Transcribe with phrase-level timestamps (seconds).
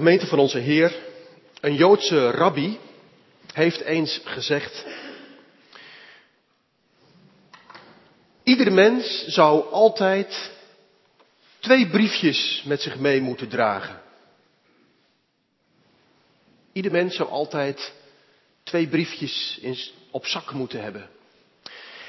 [0.00, 0.96] Gemeente van onze Heer,
[1.60, 2.78] een Joodse rabbi
[3.52, 4.86] heeft eens gezegd,
[8.42, 10.50] ieder mens zou altijd
[11.58, 14.02] twee briefjes met zich mee moeten dragen.
[16.72, 17.92] Ieder mens zou altijd
[18.62, 19.60] twee briefjes
[20.10, 21.08] op zak moeten hebben.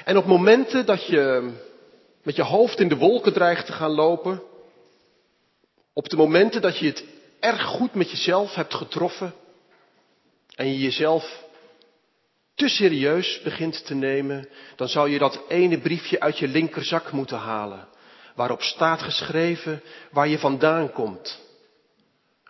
[0.04, 1.52] En op momenten dat je
[2.22, 4.42] met je hoofd in de wolken dreigt te gaan lopen,
[5.92, 7.04] op de momenten dat je het
[7.42, 9.34] erg goed met jezelf hebt getroffen
[10.54, 11.44] en je jezelf
[12.54, 17.38] te serieus begint te nemen, dan zou je dat ene briefje uit je linkerzak moeten
[17.38, 17.88] halen,
[18.34, 21.40] waarop staat geschreven waar je vandaan komt.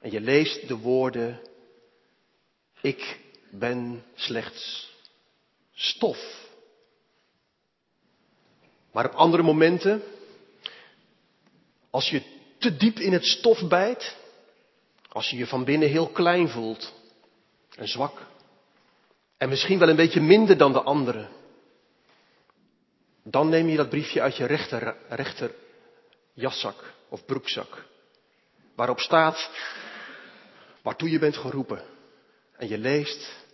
[0.00, 1.40] En je leest de woorden,
[2.80, 3.18] ik
[3.50, 4.92] ben slechts
[5.74, 6.50] stof.
[8.92, 10.02] Maar op andere momenten,
[11.90, 12.22] als je
[12.58, 14.20] te diep in het stof bijt,
[15.12, 16.94] als je je van binnen heel klein voelt
[17.76, 18.26] en zwak
[19.36, 21.28] en misschien wel een beetje minder dan de anderen,
[23.22, 25.54] dan neem je dat briefje uit je rechter, rechter
[26.32, 27.84] jaszak of broekzak,
[28.74, 29.50] waarop staat
[30.82, 31.84] waartoe je bent geroepen.
[32.56, 33.44] En je leest,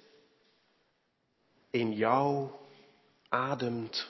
[1.71, 2.51] in jou
[3.29, 4.09] ademt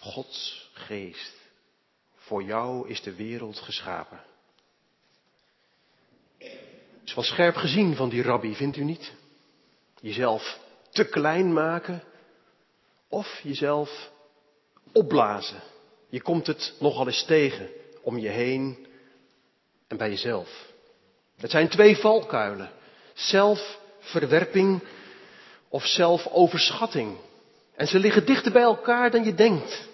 [0.00, 1.34] Gods geest.
[2.14, 4.29] Voor jou is de wereld geschapen.
[7.10, 9.12] Is wel scherp gezien van die rabbi, vindt u niet?
[10.00, 10.58] Jezelf
[10.90, 12.02] te klein maken
[13.08, 14.10] of jezelf
[14.92, 15.60] opblazen.
[16.08, 17.68] Je komt het nogal eens tegen
[18.02, 18.86] om je heen
[19.88, 20.72] en bij jezelf.
[21.36, 22.70] Het zijn twee valkuilen.
[23.14, 24.82] Zelfverwerping
[25.68, 27.16] of zelfoverschatting.
[27.74, 29.88] En ze liggen dichter bij elkaar dan je denkt.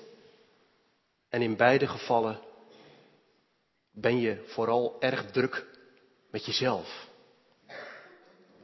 [1.28, 2.40] En in beide gevallen
[3.92, 5.75] ben je vooral erg druk
[6.36, 7.08] met jezelf.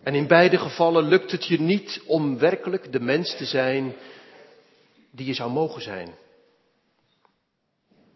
[0.03, 3.95] En in beide gevallen lukt het je niet om werkelijk de mens te zijn
[5.11, 6.15] die je zou mogen zijn.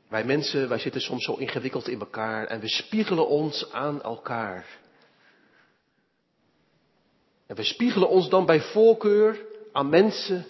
[0.08, 4.66] Wij mensen, wij zitten soms zo ingewikkeld in elkaar en we spiegelen ons aan elkaar.
[7.46, 9.40] En we spiegelen ons dan bij voorkeur
[9.72, 10.46] aan mensen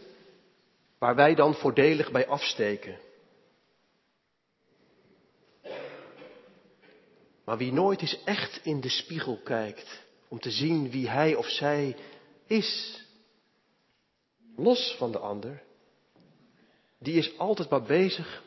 [0.98, 2.98] waar wij dan voordelig bij afsteken.
[7.46, 11.48] Maar wie nooit eens echt in de spiegel kijkt om te zien wie hij of
[11.48, 11.96] zij
[12.46, 13.00] is,
[14.56, 15.62] los van de ander,
[16.98, 18.42] die is altijd maar bezig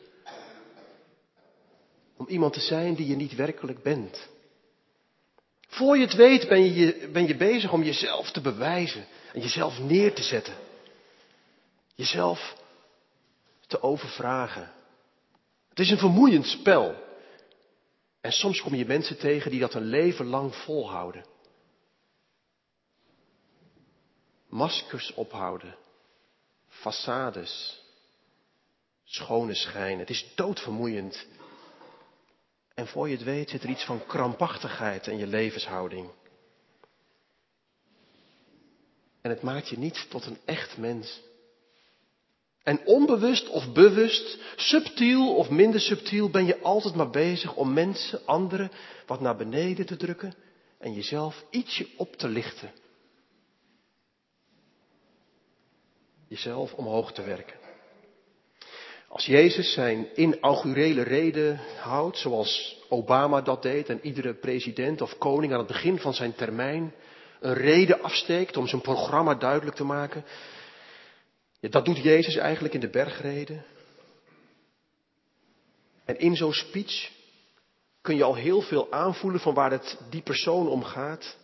[2.17, 4.29] om iemand te zijn die je niet werkelijk bent.
[5.67, 9.79] Voor je het weet ben je, ben je bezig om jezelf te bewijzen en jezelf
[9.79, 10.53] neer te zetten.
[11.95, 12.55] Jezelf
[13.67, 14.71] te overvragen.
[15.69, 17.07] Het is een vermoeiend spel.
[18.29, 21.25] En soms kom je mensen tegen die dat een leven lang volhouden.
[24.47, 25.75] Maskers ophouden,
[26.67, 27.83] façades,
[29.03, 29.99] schone schijn.
[29.99, 31.27] Het is doodvermoeiend.
[32.73, 36.09] En voor je het weet zit er iets van krampachtigheid in je levenshouding.
[39.21, 41.21] En het maakt je niet tot een echt mens.
[42.63, 48.25] En onbewust of bewust, subtiel of minder subtiel, ben je altijd maar bezig om mensen,
[48.25, 48.71] anderen,
[49.05, 50.33] wat naar beneden te drukken
[50.77, 52.71] en jezelf ietsje op te lichten.
[56.27, 57.57] Jezelf omhoog te werken.
[59.07, 65.51] Als Jezus zijn inaugurele reden houdt, zoals Obama dat deed en iedere president of koning
[65.53, 66.93] aan het begin van zijn termijn
[67.39, 70.23] een reden afsteekt om zijn programma duidelijk te maken,
[71.59, 73.65] dat doet Jezus eigenlijk in de bergreden.
[76.05, 77.11] En in zo'n speech
[78.01, 81.37] kun je al heel veel aanvoelen van waar het die persoon om gaat.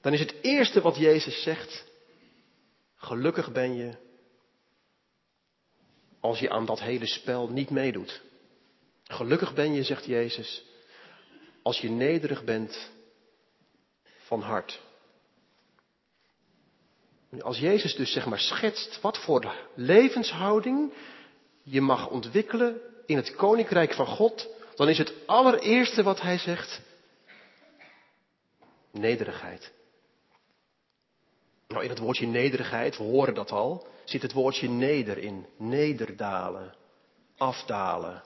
[0.00, 1.84] Dan is het eerste wat Jezus zegt,
[2.96, 3.94] gelukkig ben je
[6.20, 8.22] als je aan dat hele spel niet meedoet.
[9.04, 10.64] Gelukkig ben je, zegt Jezus,
[11.62, 12.90] als je nederig bent
[14.18, 14.80] van hart.
[17.38, 20.92] Als Jezus dus zeg maar schetst wat voor levenshouding
[21.62, 26.80] je mag ontwikkelen in het koninkrijk van God, dan is het allereerste wat hij zegt
[28.92, 29.72] nederigheid.
[31.68, 35.46] Nou, in het woordje nederigheid, we horen dat al, zit het woordje neder in.
[35.56, 36.74] Nederdalen,
[37.36, 38.22] afdalen,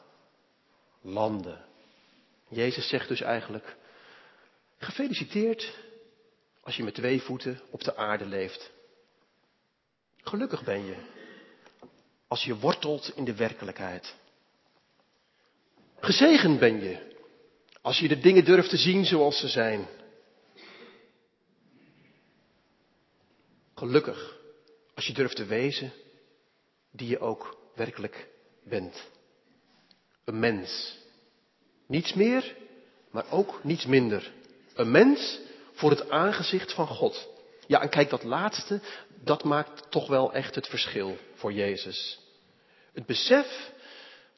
[1.00, 1.64] landen.
[2.48, 3.76] Jezus zegt dus eigenlijk,
[4.78, 5.76] gefeliciteerd
[6.60, 8.72] als je met twee voeten op de aarde leeft.
[10.24, 10.96] Gelukkig ben je
[12.28, 14.14] als je wortelt in de werkelijkheid.
[16.00, 17.12] Gezegend ben je
[17.80, 19.86] als je de dingen durft te zien zoals ze zijn.
[23.74, 24.36] Gelukkig
[24.94, 25.92] als je durft te wezen
[26.90, 28.28] die je ook werkelijk
[28.64, 29.10] bent.
[30.24, 30.98] Een mens.
[31.86, 32.56] Niets meer,
[33.10, 34.32] maar ook niets minder.
[34.74, 35.40] Een mens
[35.72, 37.28] voor het aangezicht van God.
[37.66, 38.80] Ja, en kijk, dat laatste,
[39.24, 42.18] dat maakt toch wel echt het verschil voor Jezus.
[42.92, 43.72] Het besef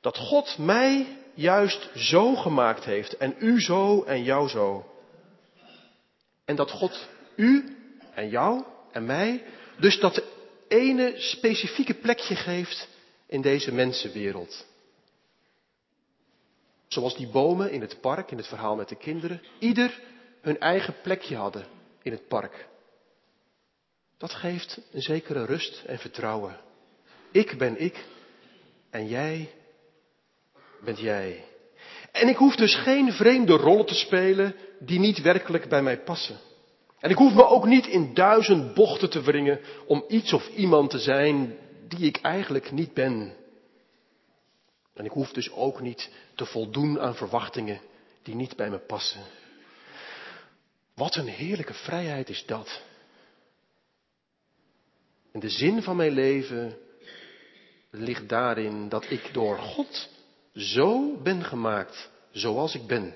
[0.01, 4.87] dat God mij juist zo gemaakt heeft en u zo en jou zo.
[6.45, 7.77] En dat God u
[8.15, 9.45] en jou en mij
[9.79, 10.23] dus dat
[10.69, 12.89] ene specifieke plekje geeft
[13.27, 14.67] in deze mensenwereld.
[16.89, 20.01] Zoals die bomen in het park, in het verhaal met de kinderen, ieder
[20.41, 21.67] hun eigen plekje hadden
[22.03, 22.67] in het park.
[24.19, 26.57] Dat geeft een zekere rust en vertrouwen.
[27.31, 28.05] Ik ben ik
[28.91, 29.51] en jij
[30.85, 31.45] bent jij.
[32.13, 36.39] En ik hoef dus geen vreemde rollen te spelen die niet werkelijk bij mij passen.
[36.99, 40.91] En ik hoef me ook niet in duizend bochten te wringen om iets of iemand
[40.91, 41.57] te zijn
[41.89, 43.35] die ik eigenlijk niet ben.
[44.95, 47.81] En ik hoef dus ook niet te voldoen aan verwachtingen
[48.23, 49.21] die niet bij me passen.
[50.95, 52.83] Wat een heerlijke vrijheid is dat.
[55.37, 56.79] En de zin van mijn leven
[57.91, 60.09] ligt daarin dat ik door God
[60.55, 63.15] zo ben gemaakt zoals ik ben.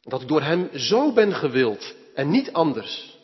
[0.00, 3.18] Dat ik door Hem zo ben gewild en niet anders.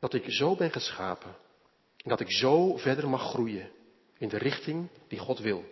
[0.00, 1.36] Dat ik zo ben geschapen
[1.96, 3.70] en dat ik zo verder mag groeien
[4.18, 5.64] in de richting die God wil.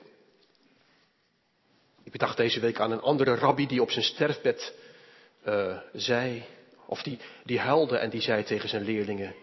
[2.03, 4.75] Ik bedacht deze week aan een andere rabbi die op zijn sterfbed
[5.47, 6.45] uh, zei,
[6.87, 9.35] of die, die huilde en die zei tegen zijn leerlingen,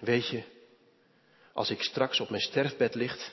[0.00, 0.42] weet je,
[1.52, 3.32] als ik straks op mijn sterfbed ligt,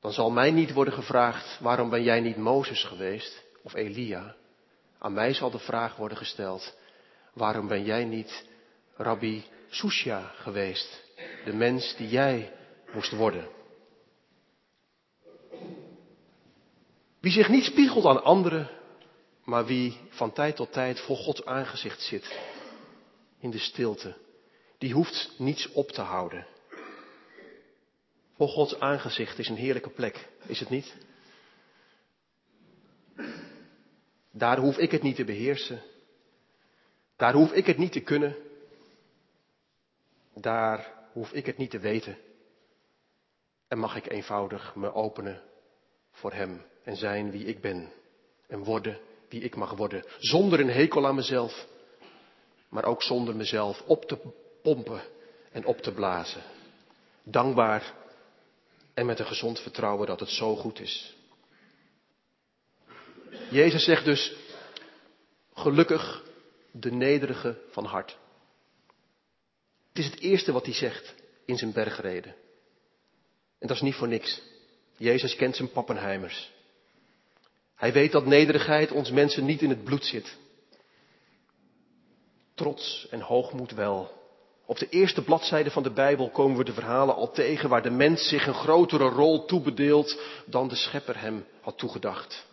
[0.00, 4.34] dan zal mij niet worden gevraagd, waarom ben jij niet Mozes geweest of Elia?
[4.98, 6.76] Aan mij zal de vraag worden gesteld,
[7.32, 8.46] waarom ben jij niet
[8.96, 11.04] Rabbi Susha geweest?
[11.44, 12.52] De mens die jij
[12.92, 13.48] moest worden.
[17.20, 18.70] Wie zich niet spiegelt aan anderen,
[19.46, 22.38] maar wie van tijd tot tijd voor Gods aangezicht zit,
[23.38, 24.16] in de stilte,
[24.78, 26.46] die hoeft niets op te houden.
[28.36, 30.94] Voor Gods aangezicht is een heerlijke plek, is het niet?
[34.30, 35.82] Daar hoef ik het niet te beheersen.
[37.16, 38.36] Daar hoef ik het niet te kunnen.
[40.34, 42.18] Daar hoef ik het niet te weten.
[43.68, 45.42] En mag ik eenvoudig me openen
[46.10, 47.92] voor Hem en zijn wie ik ben.
[48.46, 50.04] En worden wie ik mag worden.
[50.18, 51.66] Zonder een hekel aan mezelf.
[52.68, 54.18] Maar ook zonder mezelf op te
[54.62, 55.02] pompen
[55.52, 56.42] en op te blazen.
[57.22, 57.94] Dankbaar
[58.94, 61.16] en met een gezond vertrouwen dat het zo goed is.
[63.50, 64.32] Jezus zegt dus,
[65.54, 66.24] gelukkig
[66.70, 68.16] de nederige van hart.
[69.88, 71.14] Het is het eerste wat hij zegt
[71.44, 72.34] in zijn bergreden.
[73.58, 74.42] En dat is niet voor niks.
[74.96, 76.52] Jezus kent zijn pappenheimers.
[77.76, 80.36] Hij weet dat nederigheid ons mensen niet in het bloed zit.
[82.54, 84.14] Trots en hoogmoed wel.
[84.66, 87.90] Op de eerste bladzijde van de Bijbel komen we de verhalen al tegen waar de
[87.90, 92.46] mens zich een grotere rol toebedeelt dan de schepper hem had toegedacht.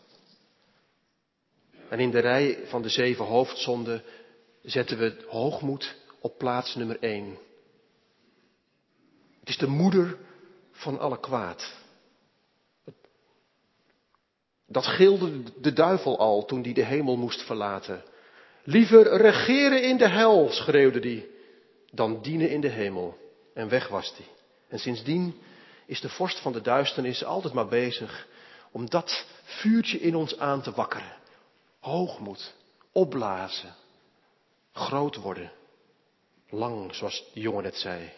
[1.90, 4.04] En in de rij van de zeven hoofdzonden
[4.64, 7.38] zetten we hoogmoed op plaats nummer één.
[9.40, 10.18] Het is de moeder
[10.72, 11.83] van alle kwaad.
[14.74, 18.04] Dat gilde de duivel al toen hij de hemel moest verlaten.
[18.64, 21.28] Liever regeren in de hel, schreeuwde hij,
[21.92, 23.18] dan dienen in de hemel.
[23.54, 24.26] En weg was hij.
[24.68, 25.36] En sindsdien
[25.86, 28.28] is de vorst van de duisternis altijd maar bezig
[28.72, 31.16] om dat vuurtje in ons aan te wakkeren.
[31.80, 32.54] Hoogmoed,
[32.92, 33.76] opblazen,
[34.72, 35.52] groot worden,
[36.50, 38.12] lang, zoals de jongen net zei.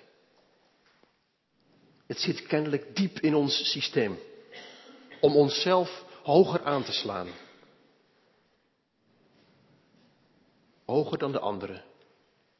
[2.07, 4.19] Het zit kennelijk diep in ons systeem
[5.19, 7.27] om onszelf hoger aan te slaan.
[10.85, 11.83] Hoger dan de anderen.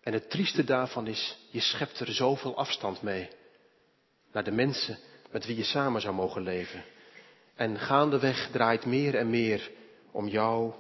[0.02, 3.30] En het trieste daarvan is, je schept er zoveel afstand mee.
[4.32, 4.98] Naar de mensen
[5.32, 6.84] met wie je samen zou mogen leven.
[7.56, 9.72] En gaandeweg draait meer en meer
[10.12, 10.74] om jou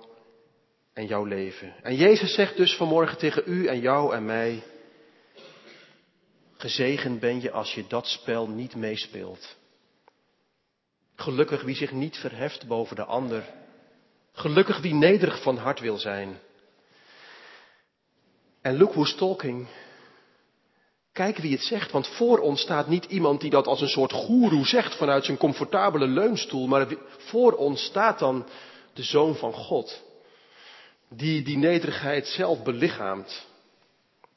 [0.93, 1.75] en jouw leven.
[1.83, 4.63] En Jezus zegt dus vanmorgen tegen u en jou en mij,
[6.57, 9.55] gezegend ben je als je dat spel niet meespeelt.
[11.15, 13.43] Gelukkig wie zich niet verheft boven de ander.
[14.33, 16.39] Gelukkig wie nederig van hart wil zijn.
[18.61, 19.67] En look who's talking.
[21.11, 24.11] Kijk wie het zegt, want voor ons staat niet iemand die dat als een soort
[24.11, 28.47] goeroe zegt vanuit zijn comfortabele leunstoel, maar voor ons staat dan
[28.93, 30.03] de Zoon van God
[31.09, 33.45] die die nederigheid zelf belichaamt.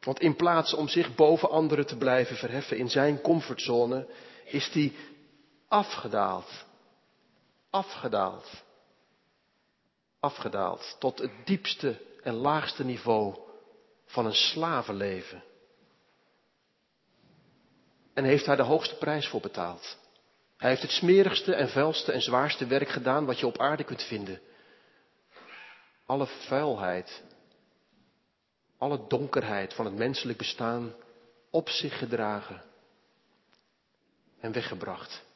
[0.01, 4.07] Want in plaats om zich boven anderen te blijven verheffen in zijn comfortzone,
[4.45, 4.93] is hij
[5.69, 6.67] afgedaald.
[7.71, 8.65] Afgedaald.
[10.21, 13.39] Afgedaald tot het diepste en laagste niveau
[14.07, 15.43] van een slavenleven.
[18.15, 19.99] En heeft daar de hoogste prijs voor betaald.
[20.57, 24.03] Hij heeft het smerigste en vuilste en zwaarste werk gedaan wat je op aarde kunt
[24.03, 24.41] vinden.
[26.07, 27.23] Alle vuilheid,
[28.79, 30.95] alle donkerheid van het menselijk bestaan
[31.51, 32.63] op zich gedragen
[34.41, 35.27] en weggebracht.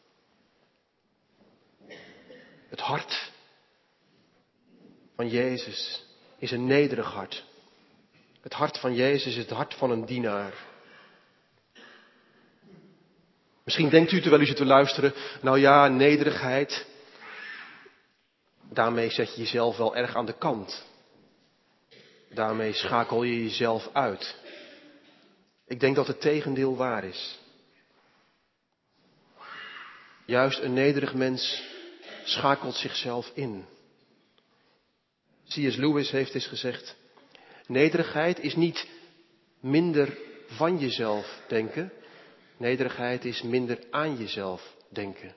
[2.73, 3.31] Het hart
[5.17, 6.05] van Jezus
[6.39, 7.45] is een nederig hart.
[8.41, 10.53] Het hart van Jezus is het hart van een dienaar.
[13.65, 16.87] Misschien denkt u terwijl u zit te luisteren, nou ja, nederigheid,
[18.71, 20.87] daarmee zet je jezelf wel erg aan de kant.
[22.31, 24.37] Daarmee schakel je jezelf uit.
[25.67, 27.39] Ik denk dat het tegendeel waar is.
[30.27, 31.71] Juist een nederig mens
[32.25, 33.65] schakelt zichzelf in.
[35.49, 35.77] C.S.
[35.77, 36.97] Lewis heeft eens gezegd,
[37.67, 38.89] nederigheid is niet
[39.61, 41.93] minder van jezelf denken,
[42.57, 45.35] nederigheid is minder aan jezelf denken.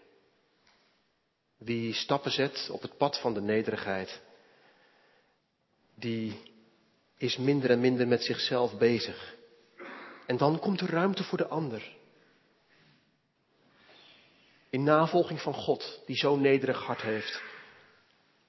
[1.58, 4.22] Wie stappen zet op het pad van de nederigheid,
[5.96, 6.40] die
[7.18, 9.36] is minder en minder met zichzelf bezig.
[10.26, 11.96] En dan komt er ruimte voor de ander.
[14.76, 17.42] In navolging van God, die zo'n nederig hart heeft,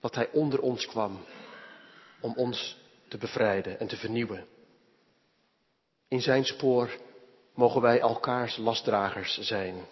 [0.00, 1.24] dat Hij onder ons kwam
[2.20, 2.76] om ons
[3.08, 4.46] te bevrijden en te vernieuwen.
[6.08, 6.90] In Zijn spoor
[7.54, 9.86] mogen wij elkaars lastdragers zijn.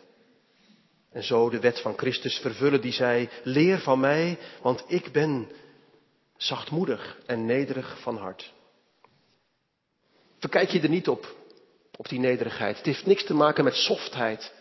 [1.13, 5.51] En zo de wet van Christus vervullen die zei, leer van mij, want ik ben
[6.37, 8.53] zachtmoedig en nederig van hart.
[10.39, 11.37] Verkijk je er niet op,
[11.97, 12.77] op die nederigheid.
[12.77, 14.53] Het heeft niks te maken met softheid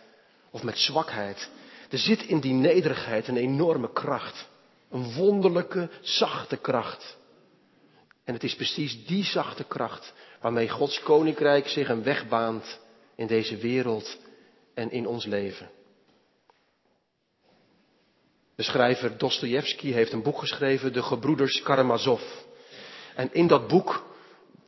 [0.50, 1.50] of met zwakheid.
[1.94, 4.48] Er zit in die nederigheid een enorme kracht.
[4.90, 7.16] Een wonderlijke, zachte kracht.
[8.24, 12.80] En het is precies die zachte kracht waarmee Gods koninkrijk zich een weg baant
[13.16, 14.18] in deze wereld
[14.74, 15.70] en in ons leven.
[18.56, 22.22] De schrijver Dostoevsky heeft een boek geschreven, De Gebroeders Karamazov.
[23.14, 24.06] En in dat boek,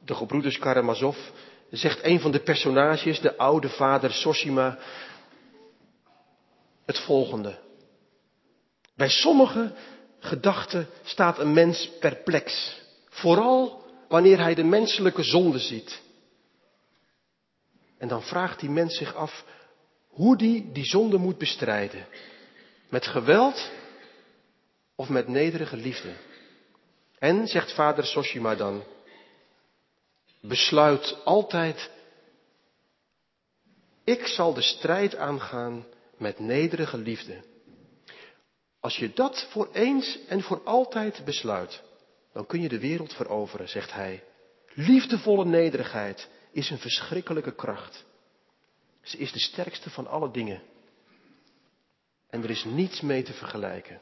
[0.04, 1.16] De Gebroeders Karamazov,
[1.70, 4.78] zegt een van de personages, de oude vader Soshima,
[6.86, 7.58] het volgende.
[8.94, 9.74] Bij sommige
[10.18, 12.80] gedachten staat een mens perplex.
[13.08, 16.02] Vooral wanneer hij de menselijke zonde ziet.
[17.98, 19.44] En dan vraagt die mens zich af
[20.08, 22.06] hoe die die zonde moet bestrijden.
[22.88, 23.70] Met geweld
[24.94, 26.12] of met nederige liefde?
[27.18, 28.84] En, zegt vader Soshima dan,
[30.40, 31.90] besluit altijd,
[34.04, 35.86] ik zal de strijd aangaan
[36.18, 37.42] met nederige liefde.
[38.80, 41.82] Als je dat voor eens en voor altijd besluit,
[42.32, 44.24] dan kun je de wereld veroveren, zegt hij.
[44.74, 48.04] Liefdevolle nederigheid is een verschrikkelijke kracht.
[49.02, 50.62] Ze is de sterkste van alle dingen.
[52.30, 54.00] En er is niets mee te vergelijken.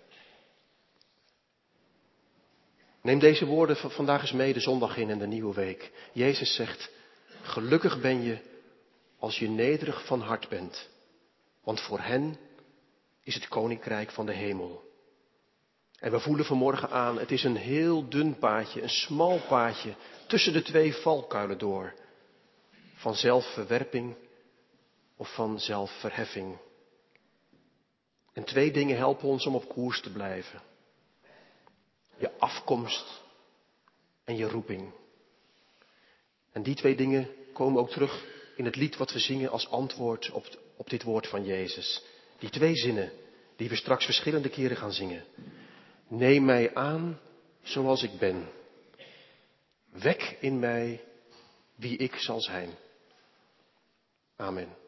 [3.02, 5.90] Neem deze woorden van vandaag eens mee de zondag in en de nieuwe week.
[6.12, 6.90] Jezus zegt,
[7.42, 8.38] gelukkig ben je
[9.18, 10.88] als je nederig van hart bent,
[11.64, 12.36] want voor hen
[13.22, 14.82] is het koninkrijk van de hemel.
[15.98, 19.94] En we voelen vanmorgen aan, het is een heel dun paadje, een smal paadje
[20.26, 21.94] tussen de twee valkuilen door.
[22.94, 24.14] Van zelfverwerping
[25.16, 26.58] of van zelfverheffing.
[28.32, 30.62] En twee dingen helpen ons om op koers te blijven.
[32.16, 33.22] Je afkomst
[34.24, 34.92] en je roeping.
[36.52, 38.24] En die twee dingen komen ook terug
[38.56, 42.02] in het lied wat we zingen als antwoord op, op dit woord van Jezus.
[42.38, 43.12] Die twee zinnen
[43.56, 45.24] die we straks verschillende keren gaan zingen.
[46.08, 47.20] Neem mij aan
[47.62, 48.48] zoals ik ben.
[49.92, 51.04] Wek in mij
[51.74, 52.70] wie ik zal zijn.
[54.36, 54.83] Amen.